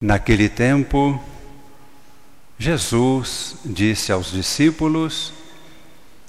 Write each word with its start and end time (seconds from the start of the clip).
Naquele 0.00 0.48
tempo, 0.48 1.20
Jesus 2.56 3.56
disse 3.64 4.12
aos 4.12 4.30
discípulos: 4.30 5.32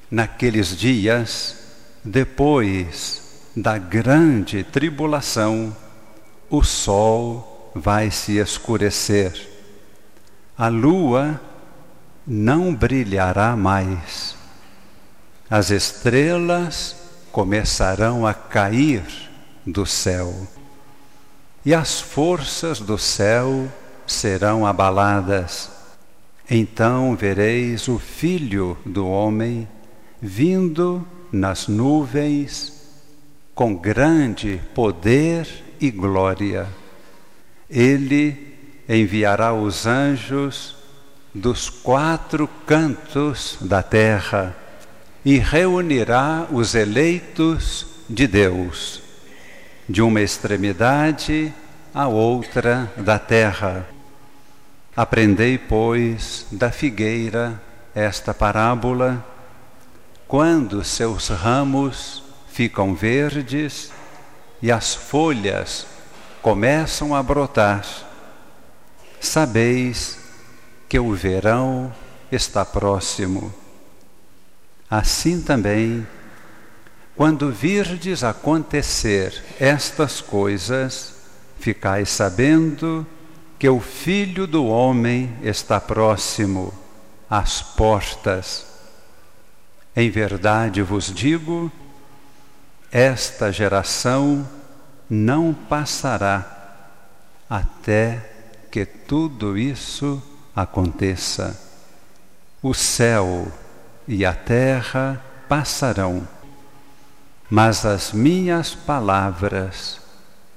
Naqueles 0.09 0.75
dias, 0.75 1.55
depois 2.03 3.51
da 3.55 3.77
grande 3.77 4.63
tribulação, 4.63 5.75
o 6.49 6.63
sol 6.63 7.71
vai 7.75 8.09
se 8.09 8.37
escurecer, 8.39 9.47
a 10.57 10.67
lua 10.67 11.39
não 12.25 12.73
brilhará 12.73 13.55
mais, 13.55 14.35
as 15.47 15.69
estrelas 15.69 16.95
começarão 17.31 18.25
a 18.25 18.33
cair 18.33 19.03
do 19.63 19.85
céu 19.85 20.47
e 21.69 21.73
as 21.75 22.01
forças 22.01 22.79
do 22.79 22.97
céu 22.97 23.71
serão 24.07 24.65
abaladas. 24.65 25.69
Então 26.49 27.15
vereis 27.15 27.87
o 27.87 27.99
Filho 27.99 28.75
do 28.83 29.07
Homem 29.07 29.67
vindo 30.19 31.07
nas 31.31 31.67
nuvens 31.67 32.73
com 33.53 33.75
grande 33.75 34.59
poder 34.73 35.47
e 35.79 35.91
glória. 35.91 36.67
Ele 37.69 38.57
enviará 38.89 39.53
os 39.53 39.85
anjos 39.85 40.75
dos 41.35 41.69
quatro 41.69 42.49
cantos 42.65 43.59
da 43.61 43.83
terra 43.83 44.55
e 45.23 45.37
reunirá 45.37 46.47
os 46.51 46.73
eleitos 46.73 47.85
de 48.09 48.25
Deus 48.25 48.98
de 49.89 50.03
uma 50.03 50.21
extremidade 50.21 51.51
à 51.93 52.07
outra 52.07 52.91
da 52.95 53.17
terra. 53.17 53.87
Aprendei, 54.95 55.57
pois, 55.57 56.45
da 56.51 56.71
figueira 56.71 57.59
esta 57.95 58.31
parábola: 58.31 59.25
quando 60.27 60.83
seus 60.83 61.29
ramos 61.29 62.23
ficam 62.51 62.93
verdes 62.93 63.91
e 64.61 64.71
as 64.71 64.93
folhas 64.93 65.87
começam 66.39 67.15
a 67.15 67.23
brotar, 67.23 67.83
sabeis 69.19 70.19
que 70.87 70.99
o 70.99 71.13
verão 71.13 71.91
está 72.31 72.63
próximo. 72.63 73.51
Assim 74.89 75.41
também 75.41 76.05
quando 77.19 77.51
virdes 77.51 78.23
acontecer 78.23 79.43
estas 79.59 80.21
coisas, 80.21 81.15
ficais 81.59 82.07
sabendo 82.07 83.05
que 83.59 83.67
o 83.67 83.81
Filho 83.81 84.47
do 84.47 84.65
Homem 84.65 85.35
está 85.43 85.81
próximo, 85.81 86.73
às 87.29 87.61
portas. 87.61 88.65
Em 89.93 90.09
verdade 90.09 90.81
vos 90.81 91.13
digo, 91.13 91.69
esta 92.89 93.51
geração 93.51 94.47
não 95.09 95.53
passará 95.53 96.79
até 97.49 98.31
que 98.71 98.85
tudo 98.85 99.57
isso 99.57 100.23
aconteça. 100.55 101.59
O 102.63 102.73
céu 102.73 103.51
e 104.07 104.25
a 104.25 104.33
terra 104.33 105.21
passarão 105.49 106.25
mas 107.49 107.85
as 107.85 108.13
minhas 108.13 108.75
palavras 108.75 109.99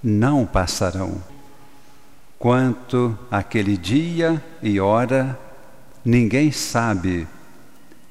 não 0.03 0.45
passarão. 0.45 1.23
Quanto 2.39 3.17
àquele 3.31 3.77
dia 3.77 4.43
e 4.63 4.79
hora, 4.79 5.39
ninguém 6.05 6.51
sabe, 6.51 7.27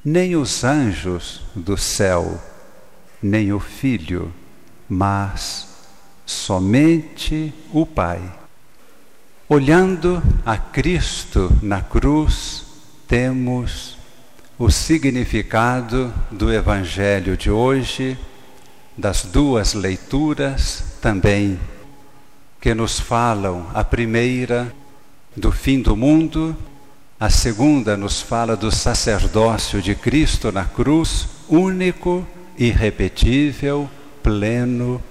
nem 0.04 0.36
os 0.36 0.64
anjos 0.64 1.42
do 1.56 1.78
céu, 1.78 2.42
nem 3.22 3.54
o 3.54 3.60
Filho, 3.60 4.34
mas 4.90 5.68
somente 6.26 7.54
o 7.72 7.86
Pai. 7.86 8.22
Olhando 9.48 10.24
a 10.46 10.58
Cristo 10.58 11.52
na 11.62 11.82
cruz, 11.82 12.66
temos 13.08 13.98
o 14.58 14.72
significado 14.72 16.12
do 16.32 16.52
Evangelho 16.52 17.36
de 17.36 17.52
hoje 17.52 18.18
das 19.02 19.24
duas 19.24 19.74
leituras 19.74 20.84
também, 21.02 21.60
que 22.62 22.76
nos 22.76 23.00
falam, 23.00 23.68
a 23.74 23.84
primeira 23.84 24.72
do 25.36 25.52
fim 25.52 25.82
do 25.82 25.98
mundo, 25.98 26.56
a 27.20 27.28
segunda 27.28 27.98
nos 27.98 28.22
fala 28.22 28.56
do 28.56 28.72
sacerdócio 28.72 29.82
de 29.82 29.96
Cristo 29.96 30.52
na 30.52 30.66
cruz, 30.66 31.28
único, 31.50 32.26
irrepetível, 32.56 33.90
pleno, 34.22 35.02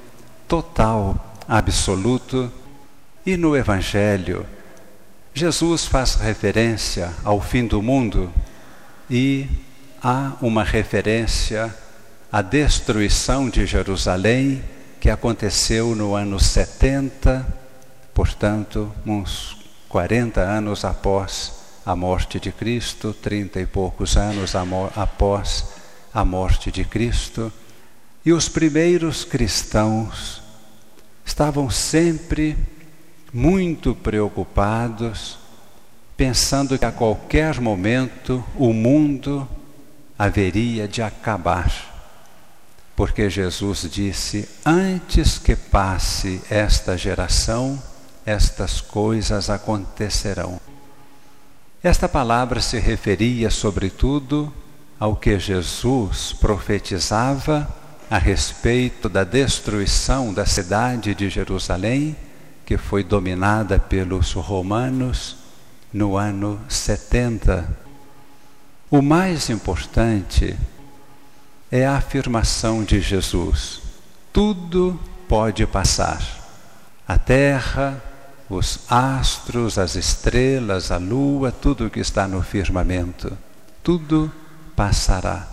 total, 0.46 1.36
absoluto. 1.48 2.50
E 3.26 3.36
no 3.36 3.56
Evangelho, 3.56 4.46
Jesus 5.34 5.84
faz 5.84 6.14
referência 6.14 7.12
ao 7.24 7.40
fim 7.40 7.66
do 7.66 7.82
mundo 7.82 8.32
e 9.10 9.48
há 10.00 10.32
uma 10.40 10.62
referência 10.62 11.74
a 12.32 12.42
destruição 12.42 13.50
de 13.50 13.66
Jerusalém, 13.66 14.62
que 15.00 15.10
aconteceu 15.10 15.96
no 15.96 16.14
ano 16.14 16.38
70, 16.38 17.44
portanto, 18.14 18.92
uns 19.04 19.56
40 19.88 20.40
anos 20.40 20.84
após 20.84 21.54
a 21.84 21.96
morte 21.96 22.38
de 22.38 22.52
Cristo, 22.52 23.12
30 23.12 23.60
e 23.60 23.66
poucos 23.66 24.16
anos 24.16 24.54
após 24.94 25.70
a 26.14 26.24
morte 26.24 26.70
de 26.70 26.84
Cristo. 26.84 27.52
E 28.24 28.32
os 28.32 28.48
primeiros 28.48 29.24
cristãos 29.24 30.40
estavam 31.24 31.68
sempre 31.68 32.56
muito 33.32 33.92
preocupados, 33.92 35.36
pensando 36.16 36.78
que 36.78 36.84
a 36.84 36.92
qualquer 36.92 37.60
momento 37.60 38.44
o 38.56 38.72
mundo 38.72 39.48
haveria 40.16 40.86
de 40.86 41.02
acabar 41.02 41.89
porque 43.00 43.30
Jesus 43.30 43.88
disse: 43.90 44.46
Antes 44.62 45.38
que 45.38 45.56
passe 45.56 46.42
esta 46.50 46.98
geração, 46.98 47.82
estas 48.26 48.82
coisas 48.82 49.48
acontecerão. 49.48 50.60
Esta 51.82 52.06
palavra 52.06 52.60
se 52.60 52.78
referia, 52.78 53.48
sobretudo, 53.48 54.52
ao 54.98 55.16
que 55.16 55.38
Jesus 55.38 56.34
profetizava 56.34 57.66
a 58.10 58.18
respeito 58.18 59.08
da 59.08 59.24
destruição 59.24 60.34
da 60.34 60.44
cidade 60.44 61.14
de 61.14 61.30
Jerusalém, 61.30 62.14
que 62.66 62.76
foi 62.76 63.02
dominada 63.02 63.78
pelos 63.78 64.34
romanos 64.34 65.38
no 65.90 66.18
ano 66.18 66.60
70. 66.68 67.66
O 68.90 69.00
mais 69.00 69.48
importante 69.48 70.54
é 71.70 71.86
a 71.86 71.96
afirmação 71.96 72.82
de 72.82 73.00
Jesus: 73.00 73.80
tudo 74.32 74.98
pode 75.28 75.66
passar. 75.66 76.22
A 77.06 77.18
terra, 77.18 78.02
os 78.48 78.80
astros, 78.88 79.78
as 79.78 79.94
estrelas, 79.94 80.90
a 80.90 80.96
lua, 80.96 81.52
tudo 81.52 81.90
que 81.90 82.00
está 82.00 82.26
no 82.26 82.42
firmamento, 82.42 83.36
tudo 83.82 84.32
passará. 84.74 85.48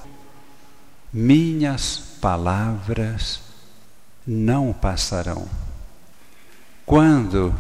Minhas 1.12 1.98
palavras 2.22 3.40
não 4.26 4.74
passarão. 4.74 5.48
Quando 6.86 7.54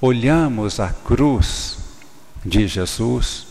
olhamos 0.00 0.80
a 0.80 0.90
cruz 0.90 1.78
de 2.44 2.66
Jesus, 2.66 3.46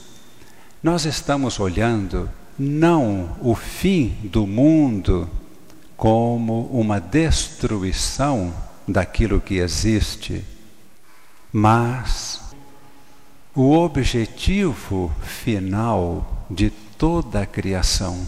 nós 0.82 1.06
estamos 1.06 1.60
olhando 1.60 2.30
não 2.58 3.36
o 3.42 3.54
fim 3.54 4.16
do 4.24 4.48
mundo 4.48 5.30
como 5.98 6.68
uma 6.68 7.00
destruição 7.00 8.54
daquilo 8.88 9.42
que 9.42 9.56
existe, 9.56 10.44
mas 11.52 12.42
o 13.54 13.72
objetivo 13.72 15.14
final 15.22 16.46
de 16.50 16.70
toda 16.70 17.42
a 17.42 17.46
criação. 17.46 18.26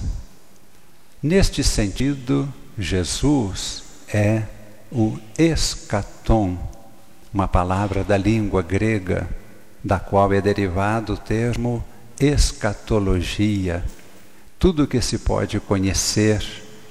Neste 1.21 1.63
sentido, 1.63 2.51
Jesus 2.77 3.83
é 4.13 4.43
o 4.91 5.17
escatom, 5.37 6.57
uma 7.33 7.47
palavra 7.47 8.03
da 8.03 8.17
língua 8.17 8.61
grega, 8.61 9.29
da 9.83 9.99
qual 9.99 10.31
é 10.33 10.41
derivado 10.41 11.13
o 11.13 11.17
termo 11.17 11.83
escatologia 12.19 13.83
tudo 14.59 14.87
que 14.87 15.01
se 15.01 15.19
pode 15.19 15.59
conhecer 15.59 16.43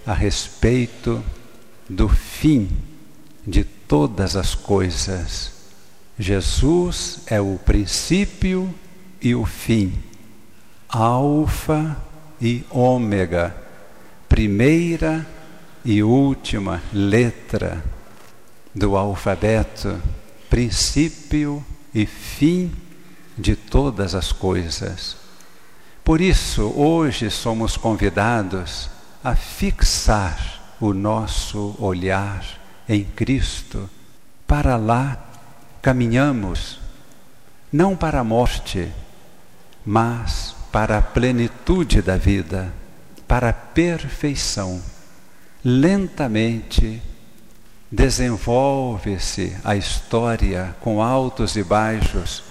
a 0.06 0.12
respeito 0.12 1.22
do 1.88 2.08
fim 2.08 2.68
de 3.46 3.64
todas 3.64 4.36
as 4.36 4.54
coisas, 4.54 5.52
Jesus 6.18 7.20
é 7.26 7.40
o 7.40 7.58
princípio 7.64 8.72
e 9.20 9.34
o 9.34 9.44
fim, 9.44 9.92
Alfa 10.88 11.96
e 12.40 12.64
Ômega, 12.70 13.54
primeira 14.28 15.26
e 15.84 16.02
última 16.02 16.82
letra 16.92 17.84
do 18.74 18.96
alfabeto, 18.96 20.00
princípio 20.48 21.64
e 21.94 22.06
fim 22.06 22.72
de 23.36 23.56
todas 23.56 24.14
as 24.14 24.32
coisas. 24.32 25.25
Por 26.06 26.20
isso, 26.20 26.72
hoje 26.76 27.28
somos 27.32 27.76
convidados 27.76 28.88
a 29.24 29.34
fixar 29.34 30.62
o 30.80 30.94
nosso 30.94 31.74
olhar 31.80 32.44
em 32.88 33.02
Cristo. 33.02 33.90
Para 34.46 34.76
lá 34.76 35.18
caminhamos, 35.82 36.78
não 37.72 37.96
para 37.96 38.20
a 38.20 38.24
morte, 38.24 38.88
mas 39.84 40.54
para 40.70 40.98
a 40.98 41.02
plenitude 41.02 42.00
da 42.00 42.16
vida, 42.16 42.72
para 43.26 43.48
a 43.48 43.52
perfeição. 43.52 44.80
Lentamente 45.64 47.02
desenvolve-se 47.90 49.56
a 49.64 49.74
história 49.74 50.76
com 50.80 51.02
altos 51.02 51.56
e 51.56 51.64
baixos 51.64 52.44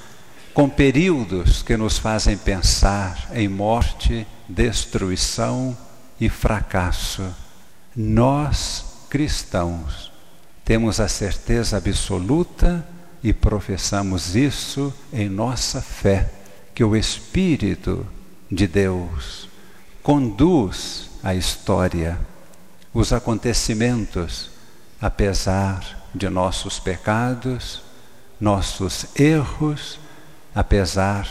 com 0.56 0.70
períodos 0.70 1.62
que 1.62 1.76
nos 1.76 1.98
fazem 1.98 2.38
pensar 2.38 3.30
em 3.34 3.46
morte, 3.50 4.26
destruição 4.48 5.78
e 6.18 6.30
fracasso. 6.30 7.28
Nós, 7.94 8.86
cristãos, 9.10 10.14
temos 10.64 11.02
a 11.02 11.10
certeza 11.10 11.76
absoluta 11.76 12.88
e 13.22 13.34
professamos 13.34 14.34
isso 14.34 14.94
em 15.12 15.28
nossa 15.28 15.82
fé, 15.82 16.32
que 16.74 16.86
o 16.86 16.96
Espírito 16.96 18.08
de 18.50 18.66
Deus 18.66 19.50
conduz 20.02 21.10
a 21.22 21.36
história, 21.36 22.18
os 22.94 23.12
acontecimentos, 23.12 24.52
apesar 25.02 26.08
de 26.16 26.30
nossos 26.30 26.80
pecados, 26.80 27.82
nossos 28.40 29.08
erros 29.20 30.00
apesar 30.56 31.28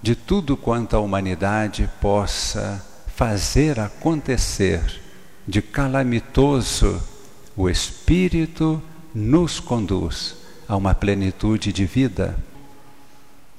de 0.00 0.16
tudo 0.16 0.56
quanto 0.56 0.96
a 0.96 1.00
humanidade 1.00 1.88
possa 2.00 2.84
fazer 3.14 3.78
acontecer 3.78 5.00
de 5.46 5.60
calamitoso, 5.60 7.00
o 7.54 7.68
Espírito 7.68 8.82
nos 9.14 9.60
conduz 9.60 10.34
a 10.66 10.74
uma 10.76 10.94
plenitude 10.94 11.72
de 11.72 11.84
vida. 11.84 12.34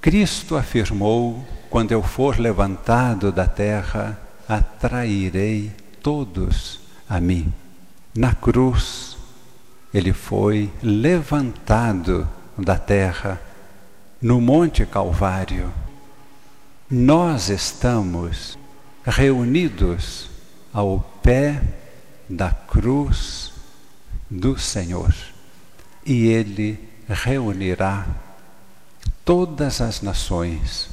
Cristo 0.01 0.57
afirmou: 0.57 1.45
quando 1.69 1.92
eu 1.92 2.01
for 2.01 2.39
levantado 2.39 3.31
da 3.31 3.48
terra, 3.48 4.19
atrairei 4.50 5.71
todos 6.01 6.80
a 7.07 7.19
mim. 7.21 7.54
Na 8.15 8.33
cruz, 8.33 9.15
ele 9.94 10.12
foi 10.12 10.71
levantado 10.81 12.27
da 12.57 12.77
terra 12.77 13.39
no 14.23 14.39
Monte 14.39 14.85
Calvário, 14.85 15.69
nós 16.89 17.49
estamos 17.49 18.57
reunidos 19.03 20.29
ao 20.71 21.01
pé 21.21 21.61
da 22.29 22.49
cruz 22.49 23.51
do 24.31 24.57
Senhor 24.57 25.13
e 26.05 26.27
Ele 26.27 26.79
reunirá 27.05 28.07
todas 29.25 29.81
as 29.81 30.01
nações. 30.01 30.89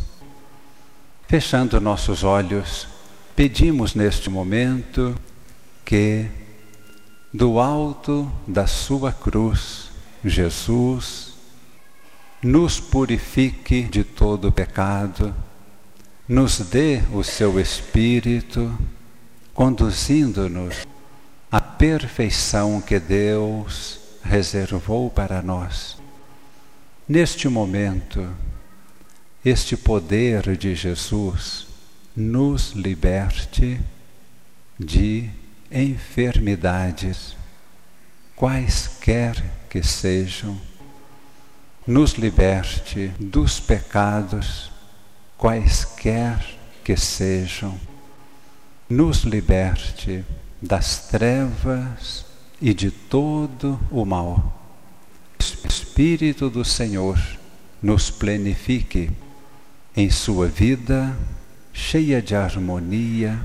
Fechando 1.28 1.80
nossos 1.80 2.24
olhos, 2.24 2.88
pedimos 3.36 3.94
neste 3.94 4.28
momento 4.28 5.14
que, 5.84 6.26
do 7.32 7.60
alto 7.60 8.28
da 8.44 8.66
Sua 8.66 9.12
cruz, 9.12 9.88
Jesus 10.24 11.30
nos 12.42 12.80
purifique 12.80 13.82
de 13.82 14.02
todo 14.02 14.50
pecado, 14.50 15.34
nos 16.26 16.58
dê 16.58 17.02
o 17.12 17.22
seu 17.22 17.60
Espírito, 17.60 18.76
conduzindo-nos 19.52 20.86
à 21.52 21.60
perfeição 21.60 22.80
que 22.80 22.98
Deus 22.98 24.00
reservou 24.22 25.10
para 25.10 25.42
nós. 25.42 25.98
Neste 27.06 27.48
momento, 27.48 28.26
este 29.44 29.76
poder 29.76 30.56
de 30.56 30.74
Jesus 30.74 31.66
nos 32.16 32.72
liberte 32.72 33.80
de 34.78 35.28
enfermidades, 35.70 37.36
quaisquer 38.34 39.42
que 39.68 39.82
sejam 39.82 40.69
nos 41.86 42.12
liberte 42.12 43.12
dos 43.18 43.58
pecados, 43.58 44.70
quaisquer 45.36 46.38
que 46.84 46.96
sejam, 46.96 47.78
nos 48.88 49.22
liberte 49.22 50.24
das 50.60 51.08
trevas 51.08 52.24
e 52.60 52.74
de 52.74 52.90
todo 52.90 53.80
o 53.90 54.04
mal. 54.04 54.60
Espírito 55.38 56.50
do 56.50 56.64
Senhor 56.64 57.18
nos 57.82 58.10
plenifique 58.10 59.10
em 59.96 60.10
sua 60.10 60.46
vida 60.46 61.16
cheia 61.72 62.20
de 62.20 62.34
harmonia, 62.34 63.40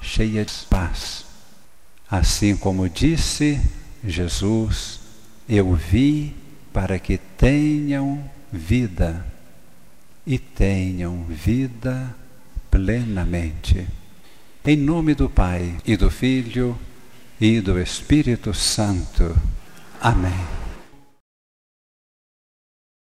cheia 0.00 0.44
de 0.44 0.52
paz. 0.68 1.24
Assim 2.10 2.56
como 2.56 2.88
disse 2.88 3.60
Jesus, 4.04 5.00
eu 5.48 5.74
vi 5.74 6.34
para 6.72 6.98
que 6.98 7.18
tenham 7.18 8.22
vida 8.52 9.24
e 10.26 10.38
tenham 10.38 11.24
vida 11.24 12.14
plenamente. 12.70 13.86
Em 14.64 14.76
nome 14.76 15.14
do 15.14 15.28
Pai 15.28 15.76
e 15.86 15.96
do 15.96 16.10
Filho 16.10 16.78
e 17.40 17.60
do 17.60 17.80
Espírito 17.80 18.52
Santo. 18.52 19.34
Amém. 20.00 20.59